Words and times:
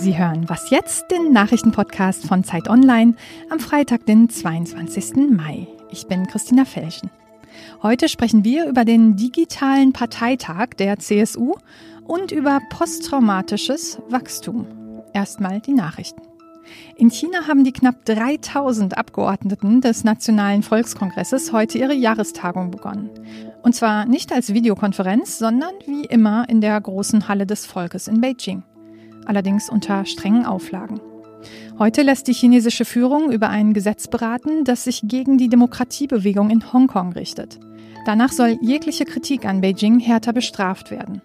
Sie 0.00 0.16
hören 0.16 0.48
Was 0.48 0.70
jetzt, 0.70 1.10
den 1.10 1.30
Nachrichtenpodcast 1.30 2.26
von 2.26 2.42
Zeit 2.42 2.70
Online 2.70 3.12
am 3.50 3.60
Freitag, 3.60 4.06
den 4.06 4.30
22. 4.30 5.28
Mai. 5.30 5.66
Ich 5.90 6.06
bin 6.06 6.26
Christina 6.26 6.64
Felschen. 6.64 7.10
Heute 7.82 8.08
sprechen 8.08 8.42
wir 8.42 8.66
über 8.66 8.86
den 8.86 9.16
digitalen 9.16 9.92
Parteitag 9.92 10.68
der 10.78 10.98
CSU 10.98 11.54
und 12.04 12.32
über 12.32 12.60
posttraumatisches 12.70 13.98
Wachstum. 14.08 14.66
Erstmal 15.12 15.60
die 15.60 15.74
Nachrichten. 15.74 16.22
In 16.96 17.10
China 17.10 17.46
haben 17.46 17.64
die 17.64 17.72
knapp 17.72 18.02
3000 18.06 18.96
Abgeordneten 18.96 19.82
des 19.82 20.02
Nationalen 20.02 20.62
Volkskongresses 20.62 21.52
heute 21.52 21.76
ihre 21.76 21.92
Jahrestagung 21.92 22.70
begonnen. 22.70 23.10
Und 23.62 23.74
zwar 23.74 24.06
nicht 24.06 24.32
als 24.32 24.54
Videokonferenz, 24.54 25.36
sondern 25.36 25.74
wie 25.84 26.06
immer 26.06 26.48
in 26.48 26.62
der 26.62 26.80
großen 26.80 27.28
Halle 27.28 27.44
des 27.44 27.66
Volkes 27.66 28.08
in 28.08 28.22
Beijing. 28.22 28.62
Allerdings 29.30 29.70
unter 29.70 30.06
strengen 30.06 30.44
Auflagen. 30.44 31.00
Heute 31.78 32.02
lässt 32.02 32.26
die 32.26 32.32
chinesische 32.32 32.84
Führung 32.84 33.30
über 33.30 33.48
ein 33.48 33.74
Gesetz 33.74 34.08
beraten, 34.08 34.64
das 34.64 34.82
sich 34.82 35.02
gegen 35.04 35.38
die 35.38 35.48
Demokratiebewegung 35.48 36.50
in 36.50 36.72
Hongkong 36.72 37.12
richtet. 37.12 37.60
Danach 38.06 38.32
soll 38.32 38.58
jegliche 38.60 39.04
Kritik 39.04 39.44
an 39.44 39.60
Beijing 39.60 40.00
härter 40.00 40.32
bestraft 40.32 40.90
werden. 40.90 41.22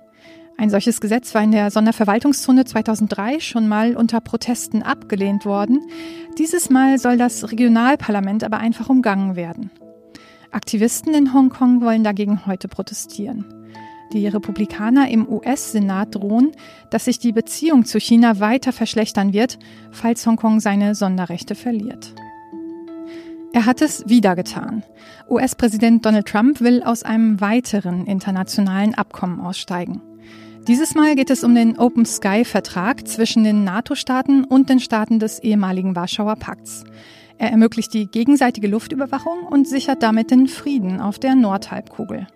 Ein 0.56 0.70
solches 0.70 1.02
Gesetz 1.02 1.34
war 1.34 1.42
in 1.42 1.52
der 1.52 1.72
Sonderverwaltungszone 1.72 2.66
2003 2.66 3.40
schon 3.40 3.68
mal 3.68 3.98
unter 3.98 4.22
Protesten 4.22 4.84
abgelehnt 4.84 5.44
worden. 5.44 5.82
Dieses 6.38 6.70
Mal 6.70 7.00
soll 7.00 7.18
das 7.18 7.52
Regionalparlament 7.52 8.44
aber 8.44 8.58
einfach 8.60 8.88
umgangen 8.88 9.36
werden. 9.36 9.72
Aktivisten 10.52 11.16
in 11.16 11.34
Hongkong 11.34 11.82
wollen 11.82 12.04
dagegen 12.04 12.46
heute 12.46 12.68
protestieren. 12.68 13.65
Die 14.14 14.28
Republikaner 14.28 15.10
im 15.10 15.28
US-Senat 15.28 16.16
drohen, 16.16 16.52
dass 16.90 17.06
sich 17.06 17.20
die 17.20 17.32
Beziehung 17.32 17.86
zu 17.86 18.00
China 18.00 18.40
weiter 18.40 18.72
verschlechtern 18.72 19.34
wird, 19.34 19.58
falls 19.92 20.26
Hongkong 20.26 20.60
seine 20.60 20.96
Sonderrechte 20.96 21.56
verliert. 21.56 22.14
Er 23.54 23.66
hat 23.66 23.82
es 23.82 24.04
wieder 24.08 24.36
getan. 24.36 24.84
US-Präsident 25.30 26.06
Donald 26.06 26.28
Trump 26.28 26.60
will 26.60 26.84
aus 26.84 27.04
einem 27.04 27.40
weiteren 27.40 28.06
internationalen 28.06 28.94
Abkommen 28.94 29.40
aussteigen. 29.40 30.02
Dieses 30.68 30.94
Mal 30.96 31.16
geht 31.16 31.30
es 31.30 31.44
um 31.44 31.56
den 31.56 31.78
Open 31.78 32.06
Sky-Vertrag 32.06 33.08
zwischen 33.08 33.44
den 33.44 33.64
NATO-Staaten 33.64 34.44
und 34.44 34.70
den 34.70 34.80
Staaten 34.80 35.20
des 35.20 35.40
ehemaligen 35.40 35.96
Warschauer 35.96 36.36
Pakts. 36.36 36.84
Er 37.38 37.52
ermöglicht 37.52 37.94
die 37.94 38.08
gegenseitige 38.08 38.68
Luftüberwachung 38.68 39.44
und 39.44 39.68
sichert 39.68 40.02
damit 40.02 40.32
den 40.32 40.48
Frieden 40.48 41.00
auf 41.00 41.20
der 41.20 41.36
Nordhalbkugel. 41.36 42.28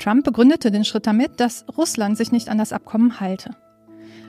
Trump 0.00 0.24
begründete 0.24 0.70
den 0.70 0.86
Schritt 0.86 1.06
damit, 1.06 1.40
dass 1.40 1.66
Russland 1.76 2.16
sich 2.16 2.32
nicht 2.32 2.48
an 2.48 2.56
das 2.56 2.72
Abkommen 2.72 3.20
halte. 3.20 3.54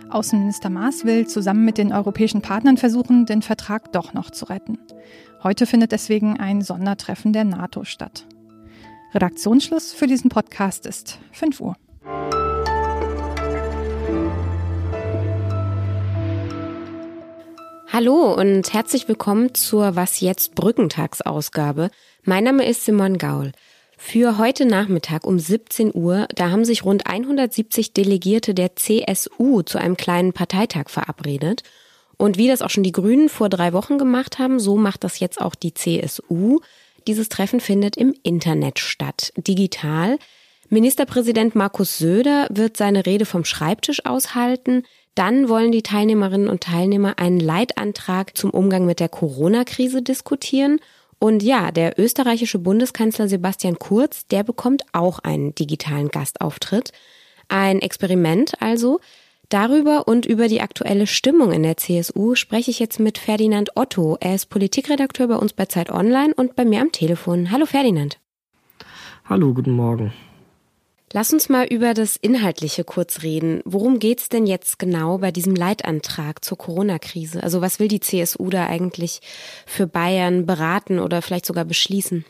Außenminister 0.10 0.70
Maas 0.70 1.06
will 1.06 1.26
zusammen 1.28 1.64
mit 1.64 1.78
den 1.78 1.94
europäischen 1.94 2.42
Partnern 2.42 2.76
versuchen, 2.76 3.26
den 3.26 3.42
Vertrag 3.42 3.94
doch 3.94 4.14
noch 4.14 4.32
zu 4.32 4.46
retten. 4.46 4.78
Heute 5.42 5.66
findet 5.66 5.94
deswegen 5.94 6.38
ein 6.38 6.62
Sondertreffen 6.62 7.32
der 7.32 7.46
NATO 7.46 7.86
statt. 7.86 8.26
Redaktionsschluss 9.14 9.94
für 9.94 10.08
diesen 10.08 10.30
Podcast 10.30 10.86
ist 10.86 11.20
5 11.32 11.62
Uhr. 11.62 11.78
Hallo 17.88 18.34
und 18.34 18.74
herzlich 18.74 19.08
willkommen 19.08 19.54
zur 19.54 19.96
Was 19.96 20.20
jetzt 20.20 20.56
Brückentagsausgabe. 20.56 21.92
Mein 22.24 22.44
Name 22.44 22.66
ist 22.66 22.84
Simon 22.84 23.18
Gaul. 23.18 23.54
Für 24.04 24.40
heute 24.40 24.66
Nachmittag 24.66 25.26
um 25.26 25.40
17 25.40 25.92
Uhr, 25.94 26.28
da 26.36 26.50
haben 26.50 26.66
sich 26.66 26.84
rund 26.84 27.08
170 27.08 27.94
Delegierte 27.94 28.54
der 28.54 28.76
CSU 28.76 29.62
zu 29.62 29.78
einem 29.78 29.96
kleinen 29.96 30.34
Parteitag 30.34 30.90
verabredet. 30.90 31.62
Und 32.18 32.38
wie 32.38 32.50
das 32.50 32.62
auch 32.62 32.72
schon 32.72 32.84
die 32.84 32.92
Grünen 32.92 33.30
vor 33.30 33.48
drei 33.48 33.72
Wochen 33.72 34.00
gemacht 34.00 34.38
haben, 34.38 34.60
so 34.60 34.76
macht 34.76 35.06
das 35.06 35.20
jetzt 35.20 35.40
auch 35.40 35.56
die 35.56 35.76
CSU. 35.76 36.60
Dieses 37.08 37.30
Treffen 37.30 37.62
findet 37.62 37.96
im 37.96 38.14
Internet 38.24 38.80
statt, 38.80 39.32
digital. 39.38 40.18
Ministerpräsident 40.68 41.56
Markus 41.56 42.00
Söder 42.00 42.48
wird 42.50 42.78
seine 42.78 43.06
Rede 43.06 43.26
vom 43.26 43.46
Schreibtisch 43.46 44.06
aushalten. 44.06 44.84
Dann 45.16 45.48
wollen 45.48 45.72
die 45.72 45.84
Teilnehmerinnen 45.84 46.50
und 46.50 46.64
Teilnehmer 46.64 47.20
einen 47.20 47.40
Leitantrag 47.40 48.36
zum 48.36 48.50
Umgang 48.50 48.86
mit 48.86 49.00
der 49.00 49.10
Corona-Krise 49.10 50.02
diskutieren. 50.02 50.80
Und 51.24 51.44
ja, 51.44 51.72
der 51.72 52.00
österreichische 52.00 52.58
Bundeskanzler 52.58 53.28
Sebastian 53.28 53.78
Kurz, 53.78 54.26
der 54.26 54.44
bekommt 54.44 54.82
auch 54.92 55.20
einen 55.20 55.54
digitalen 55.54 56.10
Gastauftritt. 56.10 56.94
Ein 57.48 57.80
Experiment 57.80 58.60
also. 58.60 59.00
Darüber 59.50 60.08
und 60.08 60.26
über 60.26 60.48
die 60.48 60.62
aktuelle 60.62 61.06
Stimmung 61.06 61.52
in 61.52 61.62
der 61.62 61.78
CSU 61.78 62.34
spreche 62.34 62.72
ich 62.72 62.80
jetzt 62.80 63.00
mit 63.00 63.20
Ferdinand 63.20 63.76
Otto. 63.76 64.18
Er 64.20 64.34
ist 64.34 64.48
Politikredakteur 64.48 65.28
bei 65.28 65.36
uns 65.36 65.54
bei 65.54 65.68
Zeit 65.68 65.92
Online 65.92 66.34
und 66.34 66.56
bei 66.56 66.66
mir 66.66 66.82
am 66.82 66.92
Telefon. 66.92 67.52
Hallo 67.52 67.68
Ferdinand. 67.68 68.20
Hallo, 69.26 69.54
guten 69.54 69.74
Morgen. 69.74 70.12
Lass 71.14 71.34
uns 71.34 71.50
mal 71.50 71.66
über 71.66 71.94
das 71.94 72.16
Inhaltliche 72.16 72.86
kurz 72.86 73.22
reden. 73.22 73.62
Worum 73.66 74.00
geht's 74.00 74.30
denn 74.30 74.46
jetzt 74.46 74.80
genau 74.80 75.18
bei 75.18 75.32
diesem 75.32 75.56
Leitantrag 75.56 76.44
zur 76.46 76.58
Corona-Krise? 76.58 77.44
Also 77.44 77.60
was 77.60 77.80
will 77.80 77.90
die 77.90 78.00
CSU 78.00 78.50
da 78.50 78.68
eigentlich 78.68 79.20
für 79.66 79.88
Bayern 79.88 80.46
beraten 80.46 81.00
oder 81.00 81.22
vielleicht 81.22 81.46
sogar 81.46 81.66
beschließen? 81.66 82.24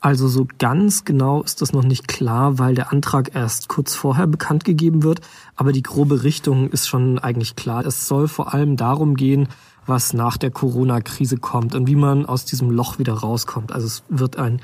Also 0.00 0.26
so 0.26 0.48
ganz 0.58 1.04
genau 1.04 1.42
ist 1.42 1.62
das 1.62 1.72
noch 1.72 1.84
nicht 1.84 2.08
klar, 2.08 2.58
weil 2.58 2.74
der 2.74 2.90
Antrag 2.90 3.32
erst 3.34 3.68
kurz 3.68 3.94
vorher 3.94 4.26
bekannt 4.26 4.64
gegeben 4.64 5.04
wird. 5.04 5.20
Aber 5.54 5.70
die 5.70 5.82
grobe 5.82 6.24
Richtung 6.24 6.70
ist 6.70 6.88
schon 6.88 7.20
eigentlich 7.20 7.54
klar. 7.54 7.86
Es 7.86 8.08
soll 8.08 8.26
vor 8.26 8.52
allem 8.52 8.76
darum 8.76 9.14
gehen, 9.14 9.46
was 9.86 10.14
nach 10.14 10.36
der 10.36 10.50
Corona-Krise 10.50 11.36
kommt 11.36 11.76
und 11.76 11.86
wie 11.86 11.96
man 11.96 12.26
aus 12.26 12.44
diesem 12.44 12.70
Loch 12.70 12.98
wieder 12.98 13.12
rauskommt. 13.12 13.70
Also 13.70 13.86
es 13.86 14.02
wird 14.08 14.36
ein 14.36 14.60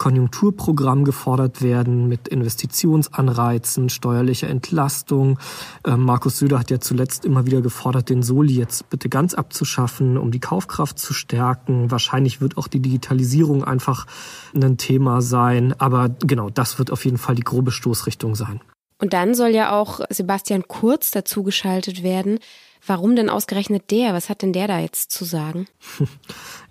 Konjunkturprogramm 0.00 1.04
gefordert 1.04 1.60
werden 1.60 2.08
mit 2.08 2.26
Investitionsanreizen, 2.26 3.90
steuerlicher 3.90 4.48
Entlastung. 4.48 5.38
Ähm, 5.86 6.04
Markus 6.04 6.38
Söder 6.38 6.58
hat 6.58 6.70
ja 6.70 6.80
zuletzt 6.80 7.26
immer 7.26 7.44
wieder 7.44 7.60
gefordert, 7.60 8.08
den 8.08 8.22
Soli 8.22 8.54
jetzt 8.54 8.88
bitte 8.88 9.10
ganz 9.10 9.34
abzuschaffen, 9.34 10.16
um 10.16 10.30
die 10.30 10.40
Kaufkraft 10.40 10.98
zu 10.98 11.12
stärken. 11.12 11.90
Wahrscheinlich 11.90 12.40
wird 12.40 12.56
auch 12.56 12.66
die 12.66 12.80
Digitalisierung 12.80 13.62
einfach 13.62 14.06
ein 14.54 14.78
Thema 14.78 15.20
sein. 15.20 15.74
Aber 15.78 16.08
genau, 16.08 16.48
das 16.48 16.78
wird 16.78 16.90
auf 16.90 17.04
jeden 17.04 17.18
Fall 17.18 17.34
die 17.34 17.44
grobe 17.44 17.70
Stoßrichtung 17.70 18.34
sein. 18.34 18.62
Und 19.00 19.12
dann 19.12 19.34
soll 19.34 19.50
ja 19.50 19.78
auch 19.78 20.00
Sebastian 20.08 20.64
Kurz 20.66 21.10
dazugeschaltet 21.10 22.02
werden. 22.02 22.38
Warum 22.86 23.16
denn 23.16 23.30
ausgerechnet 23.30 23.90
der? 23.90 24.14
Was 24.14 24.28
hat 24.28 24.42
denn 24.42 24.52
der 24.52 24.68
da 24.68 24.78
jetzt 24.78 25.10
zu 25.10 25.24
sagen? 25.24 25.66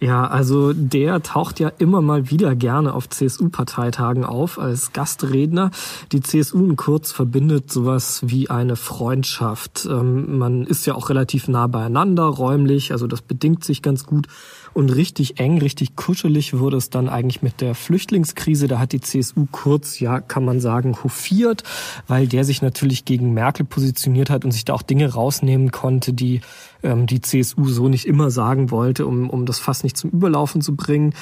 Ja, 0.01 0.27
also 0.27 0.71
der 0.71 1.21
taucht 1.23 1.59
ja 1.59 1.67
immer 1.77 2.01
mal 2.01 2.31
wieder 2.31 2.55
gerne 2.55 2.93
auf 2.93 3.09
CSU-Parteitagen 3.09 4.23
auf 4.23 4.57
als 4.57 4.93
Gastredner. 4.93 5.71
Die 6.13 6.21
CSU 6.21 6.63
in 6.63 6.77
Kurz 6.77 7.11
verbindet 7.11 7.69
sowas 7.69 8.21
wie 8.23 8.49
eine 8.49 8.77
Freundschaft. 8.77 9.85
Ähm, 9.91 10.37
man 10.37 10.65
ist 10.65 10.85
ja 10.85 10.95
auch 10.95 11.09
relativ 11.09 11.49
nah 11.49 11.67
beieinander 11.67 12.23
räumlich, 12.23 12.93
also 12.93 13.07
das 13.07 13.21
bedingt 13.21 13.65
sich 13.65 13.81
ganz 13.81 14.05
gut. 14.05 14.27
Und 14.73 14.89
richtig 14.91 15.39
eng, 15.39 15.57
richtig 15.57 15.95
kuschelig 15.95 16.57
wurde 16.57 16.77
es 16.77 16.89
dann 16.89 17.09
eigentlich 17.09 17.41
mit 17.41 17.59
der 17.59 17.75
Flüchtlingskrise. 17.75 18.67
Da 18.67 18.79
hat 18.79 18.93
die 18.93 19.01
CSU 19.01 19.47
kurz, 19.51 19.99
ja, 19.99 20.21
kann 20.21 20.45
man 20.45 20.61
sagen, 20.61 20.95
hofiert, 21.03 21.63
weil 22.07 22.27
der 22.27 22.45
sich 22.45 22.61
natürlich 22.61 23.03
gegen 23.03 23.33
Merkel 23.33 23.65
positioniert 23.65 24.29
hat 24.29 24.45
und 24.45 24.51
sich 24.51 24.65
da 24.65 24.73
auch 24.73 24.83
Dinge 24.83 25.11
rausnehmen 25.11 25.71
konnte, 25.71 25.98
die 26.07 26.41
ähm, 26.83 27.05
die 27.05 27.21
CSU 27.21 27.65
so 27.67 27.89
nicht 27.89 28.05
immer 28.05 28.31
sagen 28.31 28.71
wollte, 28.71 29.05
um, 29.05 29.29
um 29.29 29.45
das 29.45 29.59
Fass 29.59 29.83
nicht 29.83 29.97
zum 29.97 30.11
Überlaufen 30.11 30.61
zu 30.61 30.75
bringen. 30.75 31.13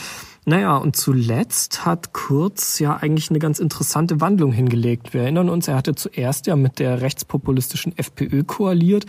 Naja, 0.46 0.78
und 0.78 0.96
zuletzt 0.96 1.86
hat 1.86 2.14
Kurz 2.14 2.80
ja 2.80 2.96
eigentlich 2.96 3.30
eine 3.30 3.40
ganz 3.40 3.60
interessante 3.60 4.22
Wandlung 4.22 4.54
hingelegt. 4.54 5.14
Wir 5.14 5.24
erinnern 5.24 5.50
uns, 5.50 5.68
er 5.68 5.76
hatte 5.76 5.94
zuerst 5.94 6.47
ja 6.47 6.56
mit 6.56 6.79
der 6.79 7.02
rechtspopulistischen 7.02 7.97
FPÖ 7.97 8.44
koaliert 8.44 9.06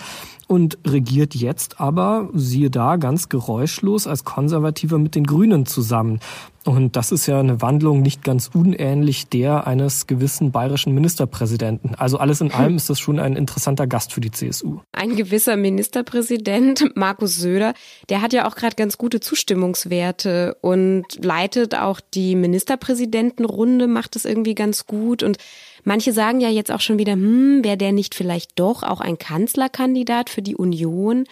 und 0.48 0.78
regiert 0.84 1.36
jetzt 1.36 1.80
aber, 1.80 2.28
siehe 2.34 2.70
da, 2.70 2.96
ganz 2.96 3.28
geräuschlos 3.28 4.08
als 4.08 4.24
Konservativer 4.24 4.98
mit 4.98 5.14
den 5.14 5.24
Grünen 5.24 5.64
zusammen. 5.64 6.18
Und 6.68 6.96
das 6.96 7.12
ist 7.12 7.26
ja 7.26 7.40
eine 7.40 7.62
Wandlung 7.62 8.02
nicht 8.02 8.22
ganz 8.22 8.50
unähnlich 8.52 9.28
der 9.28 9.66
eines 9.66 10.06
gewissen 10.06 10.52
bayerischen 10.52 10.94
Ministerpräsidenten. 10.94 11.94
Also 11.94 12.18
alles 12.18 12.42
in 12.42 12.52
allem 12.52 12.76
ist 12.76 12.90
das 12.90 13.00
schon 13.00 13.18
ein 13.18 13.36
interessanter 13.36 13.86
Gast 13.86 14.12
für 14.12 14.20
die 14.20 14.30
CSU. 14.30 14.80
Ein 14.92 15.16
gewisser 15.16 15.56
Ministerpräsident, 15.56 16.90
Markus 16.94 17.36
Söder, 17.36 17.72
der 18.10 18.20
hat 18.20 18.34
ja 18.34 18.46
auch 18.46 18.54
gerade 18.54 18.76
ganz 18.76 18.98
gute 18.98 19.18
Zustimmungswerte 19.20 20.58
und 20.60 21.06
leitet 21.24 21.74
auch 21.74 22.00
die 22.12 22.34
Ministerpräsidentenrunde, 22.34 23.86
macht 23.86 24.14
es 24.14 24.26
irgendwie 24.26 24.54
ganz 24.54 24.86
gut 24.86 25.22
und 25.22 25.38
Manche 25.84 26.12
sagen 26.12 26.40
ja 26.40 26.50
jetzt 26.50 26.70
auch 26.70 26.80
schon 26.80 26.98
wieder, 26.98 27.12
hm, 27.12 27.64
wäre 27.64 27.78
der 27.78 27.92
nicht 27.92 28.14
vielleicht 28.14 28.58
doch 28.58 28.82
auch 28.82 29.00
ein 29.00 29.16
Kanzlerkandidat 29.16 30.28
für 30.28 30.42
die 30.42 30.56
Union? 30.56 31.24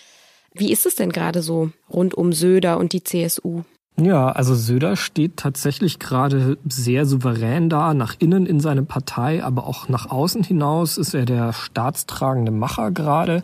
Wie 0.55 0.73
ist 0.73 0.87
es 0.87 0.95
denn 0.95 1.13
gerade 1.13 1.43
so 1.43 1.73
rund 1.93 2.15
um 2.15 2.33
Söder 2.33 2.79
und 2.79 2.95
die 2.95 3.05
CSU? 3.05 3.65
Ja, 3.99 4.29
also 4.29 4.55
Söder 4.55 4.95
steht 4.95 5.39
tatsächlich 5.39 5.99
gerade 5.99 6.59
sehr 6.69 7.07
souverän 7.07 7.71
da, 7.71 7.95
nach 7.95 8.15
innen 8.19 8.45
in 8.45 8.61
seine 8.61 8.83
Partei, 8.83 9.43
aber 9.43 9.67
auch 9.67 9.89
nach 9.89 10.11
außen 10.11 10.45
hinaus 10.45 10.99
ist 10.99 11.15
er 11.15 11.25
der 11.25 11.55
staatstragende 11.55 12.53
Macher 12.53 12.91
gerade. 12.91 13.43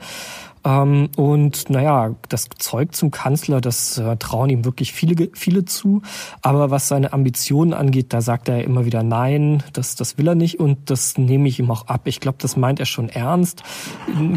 Ähm, 0.65 1.09
und 1.17 1.71
naja, 1.71 2.15
das 2.29 2.49
Zeug 2.59 2.95
zum 2.95 3.11
Kanzler, 3.11 3.61
das 3.61 3.99
äh, 3.99 4.17
trauen 4.17 4.51
ihm 4.51 4.65
wirklich 4.65 4.93
viele, 4.93 5.31
viele 5.35 5.65
zu. 5.65 6.03
Aber 6.41 6.71
was 6.71 6.89
seine 6.89 7.13
Ambitionen 7.13 7.75
angeht, 7.75 8.13
da 8.13 8.21
sagt 8.21 8.49
er 8.49 8.65
immer 8.65 8.85
wieder 8.85 9.03
Nein, 9.03 9.63
das, 9.73 9.97
das 9.97 10.19
will 10.19 10.29
er 10.29 10.35
nicht 10.35 10.61
und 10.61 10.91
das 10.91 11.19
nehme 11.19 11.49
ich 11.49 11.59
ihm 11.59 11.71
auch 11.71 11.89
ab. 11.89 12.03
Ich 12.05 12.21
glaube, 12.21 12.39
das 12.41 12.57
meint 12.57 12.81
er 12.81 12.87
schon 12.87 13.09
ernst. 13.09 13.63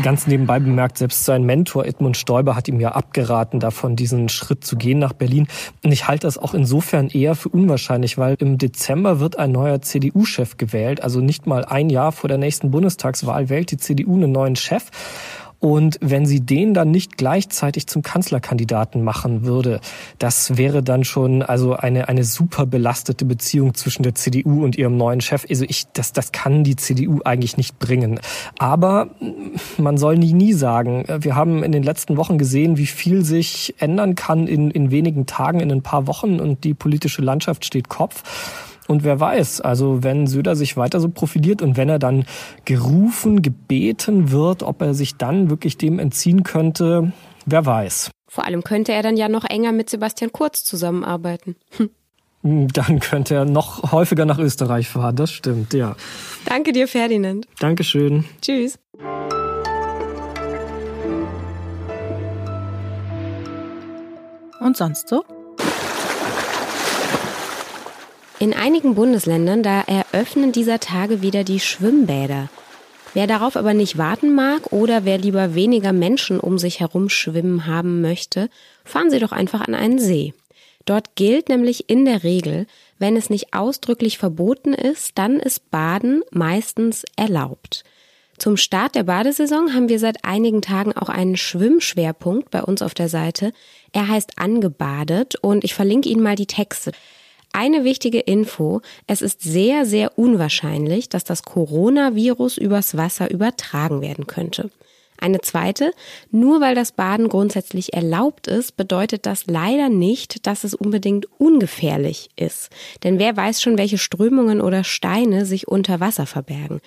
Ganz 0.01 0.27
nebenbei 0.27 0.59
bemerkt, 0.59 0.97
selbst 0.97 1.25
sein 1.25 1.43
Mentor 1.43 1.85
Edmund 1.85 2.17
Stoiber 2.17 2.55
hat 2.55 2.67
ihm 2.67 2.79
ja 2.79 2.93
abgeraten, 2.93 3.59
davon 3.59 3.95
diesen 3.95 4.29
Schritt 4.29 4.63
zu 4.65 4.77
gehen 4.77 4.99
nach 4.99 5.13
Berlin. 5.13 5.47
Und 5.83 5.91
ich 5.91 6.07
halte 6.07 6.25
das 6.25 6.37
auch 6.37 6.53
insofern 6.53 7.09
eher 7.09 7.35
für 7.35 7.49
unwahrscheinlich, 7.49 8.17
weil 8.17 8.35
im 8.39 8.57
Dezember 8.57 9.19
wird 9.19 9.37
ein 9.37 9.51
neuer 9.51 9.81
CDU-Chef 9.81 10.57
gewählt. 10.57 11.01
Also 11.01 11.19
nicht 11.19 11.45
mal 11.45 11.65
ein 11.65 11.89
Jahr 11.89 12.11
vor 12.11 12.27
der 12.27 12.37
nächsten 12.37 12.71
Bundestagswahl 12.71 13.49
wählt 13.49 13.71
die 13.71 13.77
CDU 13.77 14.15
einen 14.15 14.31
neuen 14.31 14.55
Chef. 14.55 14.89
Und 15.65 15.97
wenn 15.99 16.27
sie 16.27 16.41
den 16.41 16.75
dann 16.75 16.91
nicht 16.91 17.17
gleichzeitig 17.17 17.87
zum 17.87 18.03
Kanzlerkandidaten 18.03 19.03
machen 19.03 19.45
würde, 19.45 19.81
das 20.19 20.57
wäre 20.57 20.83
dann 20.83 21.03
schon 21.03 21.41
also 21.41 21.73
eine, 21.75 22.07
eine 22.07 22.23
super 22.23 22.67
belastete 22.67 23.25
Beziehung 23.25 23.73
zwischen 23.73 24.03
der 24.03 24.13
CDU 24.13 24.63
und 24.63 24.77
ihrem 24.77 24.95
neuen 24.95 25.21
Chef. 25.21 25.43
Also 25.49 25.65
ich, 25.67 25.87
das, 25.93 26.13
das 26.13 26.31
kann 26.31 26.63
die 26.63 26.75
CDU 26.75 27.21
eigentlich 27.25 27.57
nicht 27.57 27.79
bringen. 27.79 28.19
Aber 28.59 29.07
man 29.79 29.97
soll 29.97 30.19
nie, 30.19 30.33
nie 30.33 30.53
sagen. 30.53 31.03
Wir 31.21 31.35
haben 31.35 31.63
in 31.63 31.71
den 31.71 31.81
letzten 31.81 32.15
Wochen 32.15 32.37
gesehen, 32.37 32.77
wie 32.77 32.85
viel 32.85 33.25
sich 33.25 33.73
ändern 33.79 34.13
kann 34.13 34.45
in, 34.45 34.69
in 34.69 34.91
wenigen 34.91 35.25
Tagen, 35.25 35.61
in 35.61 35.71
ein 35.71 35.81
paar 35.81 36.05
Wochen 36.05 36.39
und 36.39 36.63
die 36.63 36.75
politische 36.75 37.23
Landschaft 37.23 37.65
steht 37.65 37.89
Kopf. 37.89 38.21
Und 38.87 39.03
wer 39.03 39.19
weiß, 39.19 39.61
also 39.61 40.03
wenn 40.03 40.27
Söder 40.27 40.55
sich 40.55 40.77
weiter 40.77 40.99
so 40.99 41.09
profiliert 41.09 41.61
und 41.61 41.75
wenn 41.77 41.89
er 41.89 41.99
dann 41.99 42.25
gerufen, 42.65 43.41
gebeten 43.41 44.31
wird, 44.31 44.63
ob 44.63 44.81
er 44.81 44.93
sich 44.93 45.15
dann 45.15 45.49
wirklich 45.49 45.77
dem 45.77 45.97
entziehen 45.99 46.43
könnte, 46.43 47.11
wer 47.45 47.65
weiß. 47.65 48.11
Vor 48.27 48.45
allem 48.45 48.63
könnte 48.63 48.91
er 48.91 49.01
dann 49.01 49.17
ja 49.17 49.29
noch 49.29 49.45
enger 49.45 49.71
mit 49.71 49.89
Sebastian 49.89 50.31
Kurz 50.31 50.63
zusammenarbeiten. 50.63 51.55
Hm. 51.77 51.89
Dann 52.73 52.99
könnte 52.99 53.33
er 53.33 53.45
noch 53.45 53.91
häufiger 53.91 54.25
nach 54.25 54.37
Österreich 54.37 54.87
fahren, 54.87 55.15
das 55.15 55.31
stimmt, 55.31 55.73
ja. 55.73 55.95
Danke 56.45 56.73
dir, 56.73 56.87
Ferdinand. 56.87 57.47
Dankeschön. 57.59 58.25
Tschüss. 58.39 58.77
Und 64.59 64.77
sonst 64.77 65.09
so? 65.09 65.23
In 68.45 68.53
einigen 68.53 68.93
Bundesländern, 68.93 69.63
da 69.63 69.81
eröffnen 69.81 70.51
dieser 70.51 70.79
Tage 70.79 71.23
wieder 71.23 71.43
die 71.43 71.59
Schwimmbäder. 71.59 72.47
Wer 73.15 73.25
darauf 73.25 73.55
aber 73.55 73.73
nicht 73.73 73.97
warten 73.97 74.35
mag 74.35 74.71
oder 74.71 75.03
wer 75.03 75.17
lieber 75.17 75.55
weniger 75.55 75.93
Menschen 75.93 76.39
um 76.39 76.59
sich 76.59 76.79
herum 76.79 77.09
schwimmen 77.09 77.65
haben 77.65 78.01
möchte, 78.01 78.51
fahren 78.83 79.09
Sie 79.09 79.17
doch 79.17 79.31
einfach 79.31 79.61
an 79.61 79.73
einen 79.73 79.97
See. 79.97 80.35
Dort 80.85 81.15
gilt 81.15 81.49
nämlich 81.49 81.89
in 81.89 82.05
der 82.05 82.23
Regel, 82.23 82.67
wenn 82.99 83.17
es 83.17 83.31
nicht 83.31 83.55
ausdrücklich 83.55 84.19
verboten 84.19 84.75
ist, 84.75 85.17
dann 85.17 85.39
ist 85.39 85.71
Baden 85.71 86.21
meistens 86.29 87.03
erlaubt. 87.15 87.83
Zum 88.37 88.57
Start 88.57 88.93
der 88.93 89.05
Badesaison 89.05 89.73
haben 89.73 89.89
wir 89.89 89.97
seit 89.97 90.23
einigen 90.23 90.61
Tagen 90.61 90.93
auch 90.93 91.09
einen 91.09 91.35
Schwimmschwerpunkt 91.35 92.51
bei 92.51 92.61
uns 92.61 92.83
auf 92.83 92.93
der 92.93 93.09
Seite. 93.09 93.53
Er 93.91 94.07
heißt 94.07 94.37
Angebadet 94.37 95.33
und 95.41 95.63
ich 95.63 95.73
verlinke 95.73 96.09
Ihnen 96.09 96.21
mal 96.21 96.35
die 96.35 96.45
Texte. 96.45 96.91
Eine 97.57 97.85
wichtige 97.85 98.19
Info. 98.19 98.81
Es 99.07 99.21
ist 99.21 99.41
sehr, 99.41 99.85
sehr 99.85 100.19
unwahrscheinlich, 100.19 101.07
dass 101.07 101.23
das 101.23 101.43
Coronavirus 101.43 102.57
übers 102.57 102.97
Wasser 102.97 103.31
übertragen 103.31 104.01
werden 104.01 104.27
könnte. 104.27 104.71
Eine 105.17 105.39
zweite, 105.39 105.93
nur 106.31 106.59
weil 106.59 106.75
das 106.75 106.91
Baden 106.91 107.29
grundsätzlich 107.29 107.93
erlaubt 107.93 108.47
ist, 108.47 108.75
bedeutet 108.75 109.25
das 109.25 109.45
leider 109.47 109.87
nicht, 109.87 110.45
dass 110.47 110.65
es 110.65 110.73
unbedingt 110.73 111.27
ungefährlich 111.39 112.27
ist. 112.35 112.71
Denn 113.05 113.19
wer 113.19 113.37
weiß 113.37 113.61
schon, 113.61 113.77
welche 113.77 113.99
Strömungen 113.99 114.59
oder 114.59 114.83
Steine 114.83 115.45
sich 115.45 115.65
unter 115.69 116.01
Wasser 116.01 116.25
verbergen. 116.25 116.81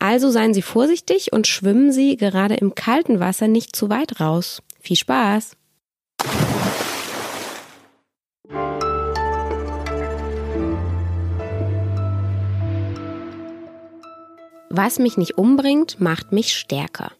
Also 0.00 0.30
seien 0.32 0.52
Sie 0.52 0.62
vorsichtig 0.62 1.32
und 1.32 1.46
schwimmen 1.46 1.92
Sie 1.92 2.16
gerade 2.16 2.54
im 2.56 2.74
kalten 2.74 3.20
Wasser 3.20 3.46
nicht 3.46 3.76
zu 3.76 3.88
weit 3.88 4.18
raus. 4.18 4.62
Viel 4.80 4.96
Spaß! 4.96 5.52
Was 14.74 14.98
mich 14.98 15.18
nicht 15.18 15.36
umbringt, 15.36 16.00
macht 16.00 16.32
mich 16.32 16.54
stärker. 16.54 17.12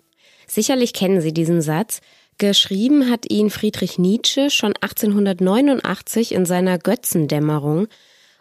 Sicherlich 0.47 0.95
kennen 0.95 1.21
Sie 1.21 1.35
diesen 1.35 1.61
Satz. 1.61 2.01
Geschrieben 2.39 3.11
hat 3.11 3.31
ihn 3.31 3.51
Friedrich 3.51 3.99
Nietzsche 3.99 4.49
schon 4.49 4.73
1889 4.81 6.33
in 6.33 6.47
seiner 6.47 6.79
Götzendämmerung. 6.79 7.89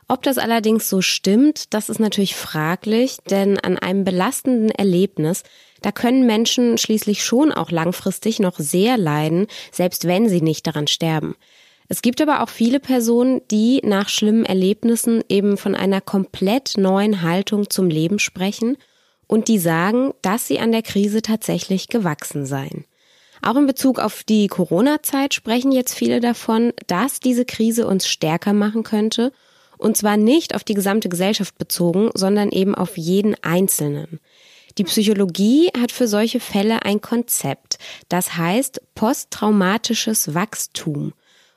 Ob 0.08 0.24
das 0.24 0.38
allerdings 0.38 0.88
so 0.88 1.02
stimmt, 1.02 1.74
das 1.74 1.90
ist 1.90 2.00
natürlich 2.00 2.38
fraglich, 2.38 3.18
denn 3.30 3.60
an 3.60 3.78
einem 3.78 4.06
belastenden 4.06 4.70
Erlebnis, 4.72 5.44
da 5.82 5.92
können 5.92 6.26
Menschen 6.26 6.78
schließlich 6.78 7.22
schon 7.22 7.52
auch 7.52 7.70
langfristig 7.70 8.40
noch 8.40 8.60
sehr 8.60 8.98
leiden, 8.98 9.48
selbst 9.74 10.08
wenn 10.08 10.30
sie 10.30 10.42
nicht 10.42 10.68
daran 10.68 10.88
sterben. 10.88 11.36
Es 11.90 12.02
gibt 12.02 12.22
aber 12.22 12.42
auch 12.42 12.50
viele 12.50 12.80
Personen, 12.80 13.42
die 13.52 13.82
nach 13.84 14.08
schlimmen 14.08 14.46
Erlebnissen 14.46 15.22
eben 15.28 15.58
von 15.58 15.76
einer 15.76 16.00
komplett 16.00 16.78
neuen 16.78 17.22
Haltung 17.22 17.70
zum 17.70 17.90
Leben 17.90 18.18
sprechen 18.18 18.78
und 19.32 19.48
die 19.48 19.60
sagen, 19.60 20.14
dass 20.22 20.46
sie 20.46 20.60
an 20.60 20.74
der 20.74 20.82
Krise 20.82 21.22
tatsächlich 21.22 21.88
gewachsen 21.88 22.46
seien. 22.46 22.84
Auch 23.42 23.56
in 23.56 23.66
Bezug 23.66 23.98
auf 23.98 24.26
die 24.26 24.48
Corona-Zeit 24.48 25.34
sprechen 25.34 25.72
jetzt 25.72 25.94
viele 25.94 26.20
davon, 26.20 26.74
dass 26.88 27.22
diese 27.22 27.46
Krise 27.46 27.88
uns 27.88 28.10
stärker 28.10 28.52
machen 28.52 28.84
könnte, 28.84 29.32
und 29.78 29.96
zwar 29.96 30.18
nicht 30.18 30.54
auf 30.54 30.66
die 30.66 30.74
gesamte 30.74 31.08
Gesellschaft 31.08 31.58
bezogen, 31.58 32.10
sondern 32.14 32.50
eben 32.52 32.76
auf 32.76 32.98
jeden 32.98 33.42
Einzelnen. 33.42 34.20
Die 34.78 34.84
Psychologie 34.84 35.70
hat 35.80 35.94
für 35.94 36.10
solche 36.10 36.42
Fälle 36.42 36.84
ein 36.84 37.00
Konzept, 37.00 37.78
das 38.10 38.36
heißt 38.36 38.82
posttraumatisches 38.96 40.34
Wachstum. 40.34 41.14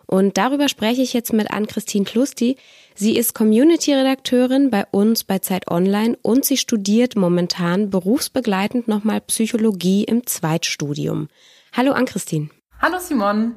Und 0.06 0.36
darüber 0.36 0.68
spreche 0.68 1.02
ich 1.02 1.12
jetzt 1.12 1.32
mit 1.32 1.50
Ann-Christine 1.50 2.04
Klusti. 2.04 2.56
Sie 2.94 3.16
ist 3.16 3.34
Community-Redakteurin 3.34 4.70
bei 4.70 4.84
uns 4.90 5.24
bei 5.24 5.38
Zeit 5.38 5.70
Online 5.70 6.16
und 6.22 6.44
sie 6.44 6.56
studiert 6.56 7.16
momentan 7.16 7.90
berufsbegleitend 7.90 8.88
nochmal 8.88 9.20
Psychologie 9.22 10.04
im 10.04 10.26
Zweitstudium. 10.26 11.28
Hallo 11.72 11.92
Ann-Christine. 11.92 12.50
Hallo 12.80 12.98
Simon. 13.00 13.54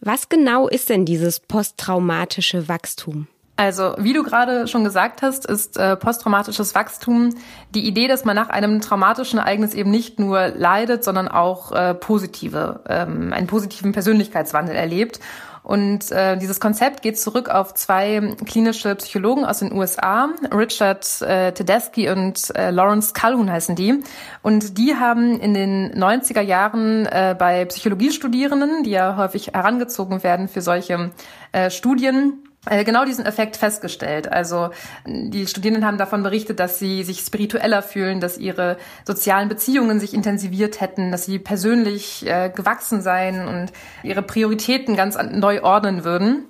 Was 0.00 0.28
genau 0.28 0.68
ist 0.68 0.88
denn 0.88 1.04
dieses 1.04 1.40
posttraumatische 1.40 2.68
Wachstum? 2.68 3.28
Also, 3.60 3.94
wie 3.98 4.14
du 4.14 4.22
gerade 4.22 4.66
schon 4.68 4.84
gesagt 4.84 5.20
hast, 5.20 5.44
ist 5.44 5.76
äh, 5.76 5.94
posttraumatisches 5.94 6.74
Wachstum 6.74 7.34
die 7.74 7.86
Idee, 7.86 8.08
dass 8.08 8.24
man 8.24 8.34
nach 8.34 8.48
einem 8.48 8.80
traumatischen 8.80 9.38
Ereignis 9.38 9.74
eben 9.74 9.90
nicht 9.90 10.18
nur 10.18 10.48
leidet, 10.48 11.04
sondern 11.04 11.28
auch 11.28 11.70
äh, 11.70 11.92
positive, 11.92 12.80
ähm, 12.88 13.34
einen 13.34 13.46
positiven 13.46 13.92
Persönlichkeitswandel 13.92 14.74
erlebt. 14.74 15.20
Und 15.62 16.10
äh, 16.10 16.36
dieses 16.38 16.58
Konzept 16.58 17.02
geht 17.02 17.18
zurück 17.18 17.48
auf 17.48 17.74
zwei 17.74 18.34
klinische 18.46 18.94
Psychologen 18.94 19.44
aus 19.44 19.58
den 19.58 19.72
USA, 19.72 20.30
Richard 20.52 21.20
äh, 21.22 21.52
Tedeschi 21.52 22.08
und 22.10 22.54
äh, 22.56 22.70
Lawrence 22.70 23.12
Calhoun 23.12 23.50
heißen 23.50 23.76
die. 23.76 24.02
Und 24.42 24.78
die 24.78 24.96
haben 24.96 25.38
in 25.38 25.54
den 25.54 25.92
90er 25.94 26.40
Jahren 26.40 27.06
äh, 27.06 27.36
bei 27.38 27.64
Psychologiestudierenden, 27.66 28.84
die 28.84 28.90
ja 28.90 29.16
häufig 29.16 29.48
herangezogen 29.48 30.22
werden 30.22 30.48
für 30.48 30.62
solche 30.62 31.10
äh, 31.52 31.70
Studien, 31.70 32.42
genau 32.64 33.04
diesen 33.04 33.24
Effekt 33.24 33.56
festgestellt. 33.56 34.30
Also 34.30 34.70
die 35.06 35.46
Studierenden 35.46 35.86
haben 35.86 35.98
davon 35.98 36.22
berichtet, 36.22 36.60
dass 36.60 36.78
sie 36.78 37.04
sich 37.04 37.20
spiritueller 37.20 37.82
fühlen, 37.82 38.20
dass 38.20 38.38
ihre 38.38 38.76
sozialen 39.04 39.48
Beziehungen 39.48 39.98
sich 39.98 40.12
intensiviert 40.12 40.80
hätten, 40.80 41.10
dass 41.10 41.24
sie 41.24 41.38
persönlich 41.38 42.26
äh, 42.26 42.50
gewachsen 42.54 43.00
seien 43.00 43.48
und 43.48 43.72
ihre 44.02 44.22
Prioritäten 44.22 44.96
ganz 44.96 45.16
neu 45.32 45.62
ordnen 45.62 46.04
würden. 46.04 46.44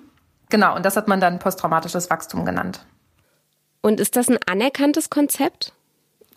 Genau, 0.49 0.75
und 0.75 0.85
das 0.85 0.97
hat 0.97 1.07
man 1.07 1.21
dann 1.21 1.39
posttraumatisches 1.39 2.11
Wachstum 2.11 2.45
genannt. 2.45 2.85
Und 3.83 4.01
ist 4.01 4.17
das 4.17 4.29
ein 4.29 4.39
anerkanntes 4.47 5.11
Konzept? 5.11 5.73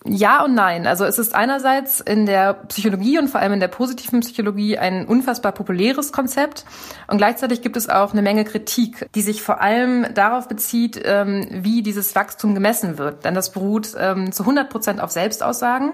Ja 0.06 0.44
und 0.44 0.54
nein. 0.54 0.86
Also 0.86 1.06
es 1.06 1.18
ist 1.18 1.34
einerseits 1.34 2.02
in 2.02 2.26
der 2.26 2.54
Psychologie 2.54 3.20
und 3.20 3.30
vor 3.30 3.40
allem 3.40 3.54
in 3.54 3.60
der 3.62 3.70
positiven 3.70 4.20
Psychologie 4.20 4.78
ein 4.78 5.06
unfassbar 5.08 5.54
populäres 5.54 6.12
Konzept 6.12 6.66
und 7.08 7.18
gleichzeitig 7.18 7.62
gibt 7.62 7.78
es 7.78 7.90
auch 7.90 8.12
eine 8.12 8.22
Menge 8.22 8.44
Kritik, 8.44 9.08
die 9.16 9.22
sich 9.22 9.42
vor 9.42 9.62
allem 9.62 10.14
darauf 10.14 10.50
bezieht, 10.50 11.02
ähm, 11.06 11.48
wie 11.52 11.84
dieses 11.84 12.16
Wachstum 12.16 12.54
gemessen 12.54 12.98
wird. 12.98 13.24
Denn 13.24 13.34
das 13.34 13.52
beruht 13.52 13.96
ähm, 13.98 14.34
zu 14.34 14.44
100 14.44 14.70
Prozent 14.70 15.00
auf 15.00 15.12
Selbstaussagen. 15.12 15.94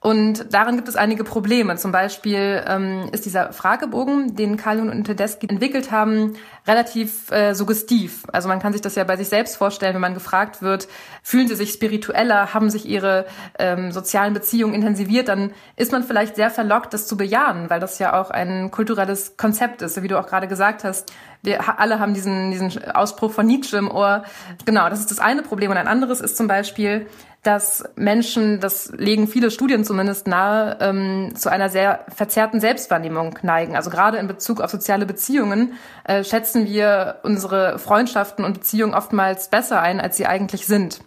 Und 0.00 0.52
darin 0.52 0.76
gibt 0.76 0.88
es 0.88 0.96
einige 0.96 1.24
Probleme. 1.24 1.76
Zum 1.76 1.90
Beispiel 1.90 2.62
ähm, 2.66 3.08
ist 3.12 3.24
dieser 3.24 3.52
Fragebogen, 3.52 4.36
den 4.36 4.56
Kalun 4.56 4.90
und 4.90 5.04
Tedeschi 5.04 5.48
entwickelt 5.48 5.90
haben, 5.90 6.34
relativ 6.66 7.30
äh, 7.30 7.54
suggestiv. 7.54 8.24
Also 8.32 8.48
man 8.48 8.58
kann 8.58 8.72
sich 8.72 8.82
das 8.82 8.94
ja 8.94 9.04
bei 9.04 9.16
sich 9.16 9.28
selbst 9.28 9.56
vorstellen, 9.56 9.94
wenn 9.94 10.00
man 10.00 10.14
gefragt 10.14 10.62
wird, 10.62 10.88
fühlen 11.22 11.48
Sie 11.48 11.54
sich 11.54 11.72
spiritueller, 11.72 12.54
haben 12.54 12.70
sich 12.70 12.86
Ihre 12.86 13.26
ähm, 13.58 13.92
sozialen 13.92 14.34
Beziehungen 14.34 14.74
intensiviert, 14.74 15.28
dann 15.28 15.52
ist 15.76 15.92
man 15.92 16.02
vielleicht 16.02 16.36
sehr 16.36 16.50
verlockt, 16.50 16.92
das 16.92 17.06
zu 17.06 17.16
bejahen, 17.16 17.70
weil 17.70 17.80
das 17.80 17.98
ja 17.98 18.20
auch 18.20 18.30
ein 18.30 18.70
kulturelles 18.70 19.36
Konzept 19.36 19.82
ist, 19.82 20.02
wie 20.02 20.08
du 20.08 20.18
auch 20.18 20.26
gerade 20.26 20.48
gesagt 20.48 20.84
hast. 20.84 21.12
Wir 21.42 21.78
alle 21.78 22.00
haben 22.00 22.14
diesen, 22.14 22.50
diesen 22.50 22.90
Ausspruch 22.90 23.32
von 23.32 23.46
Nietzsche 23.46 23.76
im 23.76 23.90
Ohr. 23.90 24.24
Genau, 24.64 24.88
das 24.88 25.00
ist 25.00 25.10
das 25.10 25.20
eine 25.20 25.42
Problem. 25.42 25.70
Und 25.70 25.76
ein 25.76 25.86
anderes 25.86 26.20
ist 26.20 26.36
zum 26.36 26.48
Beispiel, 26.48 27.06
dass 27.46 27.84
Menschen, 27.94 28.58
das 28.58 28.92
legen 28.96 29.28
viele 29.28 29.52
Studien 29.52 29.84
zumindest 29.84 30.26
nahe, 30.26 30.78
ähm, 30.80 31.32
zu 31.36 31.48
einer 31.48 31.68
sehr 31.68 32.04
verzerrten 32.08 32.60
Selbstwahrnehmung 32.60 33.38
neigen. 33.42 33.76
Also 33.76 33.88
gerade 33.90 34.18
in 34.18 34.26
Bezug 34.26 34.60
auf 34.60 34.70
soziale 34.70 35.06
Beziehungen 35.06 35.74
äh, 36.04 36.24
schätzen 36.24 36.55
wir 36.64 37.20
unsere 37.22 37.78
Freundschaften 37.78 38.44
und 38.44 38.54
Beziehungen 38.54 38.94
oftmals 38.94 39.50
besser 39.50 39.82
ein, 39.82 40.00
als 40.00 40.16
sie 40.16 40.26
eigentlich 40.26 40.66
sind. 40.66 41.00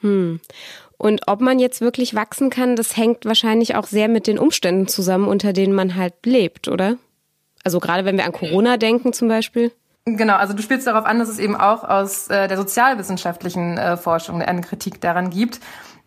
Hm. 0.00 0.40
Und 0.96 1.22
ob 1.26 1.40
man 1.40 1.58
jetzt 1.58 1.80
wirklich 1.82 2.14
wachsen 2.14 2.48
kann, 2.48 2.76
das 2.76 2.96
hängt 2.96 3.26
wahrscheinlich 3.26 3.76
auch 3.76 3.86
sehr 3.86 4.08
mit 4.08 4.26
den 4.26 4.38
Umständen 4.38 4.88
zusammen, 4.88 5.28
unter 5.28 5.52
denen 5.52 5.74
man 5.74 5.96
halt 5.96 6.14
lebt, 6.24 6.68
oder? 6.68 6.96
Also 7.64 7.80
gerade 7.80 8.04
wenn 8.04 8.16
wir 8.16 8.24
an 8.24 8.32
Corona 8.32 8.76
denken 8.76 9.12
zum 9.12 9.28
Beispiel. 9.28 9.72
Genau, 10.06 10.36
also 10.36 10.52
du 10.52 10.62
spielst 10.62 10.86
darauf 10.86 11.06
an, 11.06 11.18
dass 11.18 11.28
es 11.28 11.38
eben 11.38 11.56
auch 11.56 11.82
aus 11.82 12.28
äh, 12.28 12.46
der 12.46 12.58
sozialwissenschaftlichen 12.58 13.78
äh, 13.78 13.96
Forschung 13.96 14.42
eine 14.42 14.60
Kritik 14.60 15.00
daran 15.00 15.30
gibt. 15.30 15.60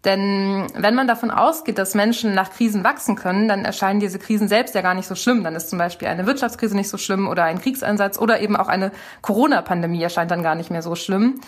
Denn 0.08 0.68
wenn 0.74 0.96
man 0.96 1.06
davon 1.06 1.32
ausgeht, 1.32 1.78
dass 1.78 1.94
Menschen 1.94 2.34
nach 2.34 2.52
Krisen 2.52 2.86
wachsen 2.86 3.18
können, 3.18 3.50
dann 3.50 3.66
erscheinen 3.66 4.00
diese 4.00 4.20
Krisen 4.20 4.48
selbst 4.48 4.74
ja 4.74 4.80
gar 4.80 4.94
nicht 4.94 5.06
so 5.06 5.16
schlimm. 5.16 5.44
Dann 5.44 5.54
ist 5.54 5.70
zum 5.70 5.78
Beispiel 5.78 6.08
eine 6.08 6.26
Wirtschaftskrise 6.26 6.78
nicht 6.78 6.88
so 6.88 6.98
schlimm 6.98 7.28
oder 7.28 7.44
ein 7.44 7.60
Kriegseinsatz 7.60 8.18
oder 8.18 8.40
eben 8.40 8.56
auch 8.56 8.70
eine 8.70 8.94
Corona-Pandemie 9.22 10.02
erscheint 10.02 10.32
dann 10.32 10.44
gar 10.44 10.56
nicht 10.56 10.72
mehr 10.72 10.82
so 10.82 10.96
schlimm. 10.96 11.42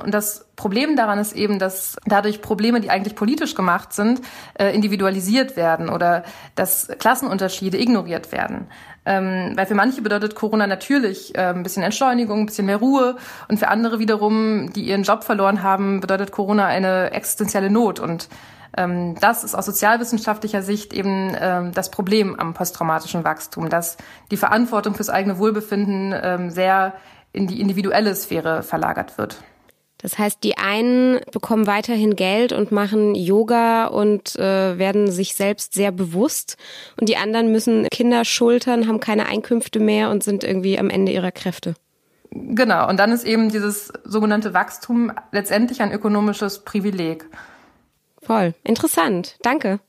Und 0.00 0.14
das 0.14 0.46
Problem 0.54 0.94
daran 0.94 1.18
ist 1.18 1.32
eben, 1.32 1.58
dass 1.58 1.96
dadurch 2.06 2.40
Probleme, 2.40 2.80
die 2.80 2.90
eigentlich 2.90 3.16
politisch 3.16 3.56
gemacht 3.56 3.92
sind, 3.92 4.20
äh, 4.54 4.72
individualisiert 4.72 5.56
werden 5.56 5.88
oder 5.88 6.22
dass 6.54 6.86
Klassenunterschiede 7.00 7.80
ignoriert 7.80 8.30
werden. 8.30 8.68
Ähm, 9.06 9.52
weil 9.54 9.66
für 9.66 9.74
manche 9.74 10.00
bedeutet 10.00 10.34
Corona 10.34 10.66
natürlich 10.66 11.34
äh, 11.34 11.42
ein 11.42 11.62
bisschen 11.62 11.82
Entschleunigung, 11.82 12.40
ein 12.40 12.46
bisschen 12.46 12.66
mehr 12.66 12.78
Ruhe 12.78 13.16
und 13.48 13.58
für 13.58 13.68
andere 13.68 13.98
wiederum, 13.98 14.72
die 14.72 14.82
ihren 14.82 15.02
Job 15.02 15.24
verloren 15.24 15.62
haben, 15.62 16.00
bedeutet 16.00 16.32
Corona 16.32 16.66
eine 16.66 17.10
existenzielle 17.12 17.70
Not 17.70 18.00
und 18.00 18.28
ähm, 18.76 19.14
das 19.20 19.44
ist 19.44 19.54
aus 19.54 19.66
sozialwissenschaftlicher 19.66 20.62
Sicht 20.62 20.92
eben 20.92 21.36
ähm, 21.38 21.72
das 21.72 21.90
Problem 21.90 22.38
am 22.38 22.54
posttraumatischen 22.54 23.24
Wachstum, 23.24 23.68
dass 23.68 23.96
die 24.30 24.36
Verantwortung 24.36 24.94
fürs 24.94 25.10
eigene 25.10 25.38
Wohlbefinden 25.38 26.14
ähm, 26.20 26.50
sehr 26.50 26.94
in 27.32 27.46
die 27.46 27.60
individuelle 27.60 28.14
Sphäre 28.14 28.62
verlagert 28.62 29.18
wird. 29.18 29.42
Das 30.04 30.18
heißt, 30.18 30.44
die 30.44 30.58
einen 30.58 31.22
bekommen 31.32 31.66
weiterhin 31.66 32.14
Geld 32.14 32.52
und 32.52 32.70
machen 32.70 33.14
Yoga 33.14 33.86
und 33.86 34.36
äh, 34.36 34.76
werden 34.76 35.10
sich 35.10 35.34
selbst 35.34 35.72
sehr 35.72 35.92
bewusst 35.92 36.58
und 37.00 37.08
die 37.08 37.16
anderen 37.16 37.50
müssen 37.50 37.88
Kinder 37.90 38.26
schultern, 38.26 38.86
haben 38.86 39.00
keine 39.00 39.24
Einkünfte 39.24 39.80
mehr 39.80 40.10
und 40.10 40.22
sind 40.22 40.44
irgendwie 40.44 40.78
am 40.78 40.90
Ende 40.90 41.10
ihrer 41.10 41.32
Kräfte. 41.32 41.74
Genau, 42.30 42.86
und 42.86 42.98
dann 42.98 43.12
ist 43.12 43.24
eben 43.24 43.48
dieses 43.48 43.94
sogenannte 44.04 44.52
Wachstum 44.52 45.10
letztendlich 45.32 45.80
ein 45.80 45.90
ökonomisches 45.90 46.66
Privileg. 46.66 47.24
Voll. 48.20 48.52
Interessant. 48.62 49.38
Danke. 49.40 49.80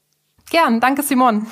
Gern. 0.49 0.79
Danke, 0.79 1.03
Simon. 1.03 1.45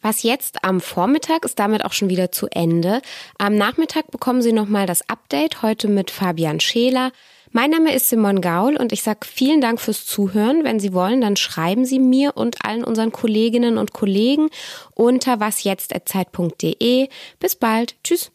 Was 0.00 0.24
jetzt 0.24 0.64
am 0.64 0.80
Vormittag 0.80 1.44
ist 1.44 1.60
damit 1.60 1.84
auch 1.84 1.92
schon 1.92 2.08
wieder 2.08 2.32
zu 2.32 2.48
Ende. 2.50 3.02
Am 3.38 3.54
Nachmittag 3.54 4.10
bekommen 4.10 4.42
Sie 4.42 4.52
nochmal 4.52 4.86
das 4.86 5.08
Update, 5.08 5.62
heute 5.62 5.86
mit 5.86 6.10
Fabian 6.10 6.58
Scheler. 6.58 7.12
Mein 7.56 7.70
Name 7.70 7.94
ist 7.94 8.08
Simon 8.08 8.40
Gaul 8.40 8.76
und 8.76 8.92
ich 8.92 9.04
sage 9.04 9.20
vielen 9.22 9.60
Dank 9.60 9.80
fürs 9.80 10.04
Zuhören. 10.04 10.64
Wenn 10.64 10.80
Sie 10.80 10.92
wollen, 10.92 11.20
dann 11.20 11.36
schreiben 11.36 11.84
Sie 11.84 12.00
mir 12.00 12.36
und 12.36 12.64
allen 12.64 12.82
unseren 12.82 13.12
Kolleginnen 13.12 13.78
und 13.78 13.92
Kollegen 13.92 14.48
unter 14.96 15.38
wasjetzt.zeit.de. 15.38 17.08
Bis 17.38 17.54
bald. 17.54 17.94
Tschüss. 18.02 18.32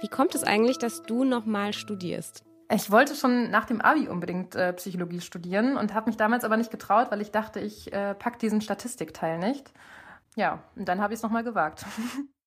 Wie 0.00 0.08
kommt 0.10 0.34
es 0.34 0.42
eigentlich, 0.42 0.78
dass 0.78 1.04
du 1.04 1.22
nochmal 1.22 1.74
studierst? 1.74 2.42
Ich 2.72 2.90
wollte 2.90 3.14
schon 3.14 3.50
nach 3.50 3.66
dem 3.66 3.80
Abi 3.80 4.08
unbedingt 4.08 4.56
äh, 4.56 4.72
Psychologie 4.72 5.20
studieren 5.20 5.76
und 5.76 5.94
habe 5.94 6.10
mich 6.10 6.16
damals 6.16 6.42
aber 6.42 6.56
nicht 6.56 6.72
getraut, 6.72 7.12
weil 7.12 7.20
ich 7.20 7.30
dachte, 7.30 7.60
ich 7.60 7.92
äh, 7.92 8.16
pack 8.16 8.40
diesen 8.40 8.60
Statistikteil 8.60 9.38
nicht. 9.38 9.72
Ja, 10.34 10.64
und 10.74 10.88
dann 10.88 11.00
habe 11.00 11.14
ich 11.14 11.18
es 11.18 11.22
nochmal 11.22 11.44
gewagt. 11.44 11.84